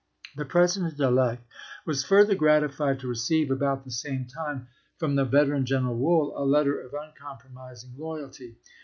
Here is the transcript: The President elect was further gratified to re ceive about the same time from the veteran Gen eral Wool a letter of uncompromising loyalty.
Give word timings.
The 0.35 0.45
President 0.45 0.99
elect 0.99 1.43
was 1.85 2.03
further 2.03 2.33
gratified 2.33 2.99
to 3.01 3.07
re 3.07 3.13
ceive 3.13 3.51
about 3.51 3.83
the 3.85 3.91
same 3.91 4.25
time 4.25 4.67
from 4.97 5.13
the 5.15 5.25
veteran 5.25 5.63
Gen 5.63 5.83
eral 5.83 5.95
Wool 5.97 6.33
a 6.35 6.41
letter 6.43 6.81
of 6.81 6.95
uncompromising 6.99 7.93
loyalty. 7.99 8.55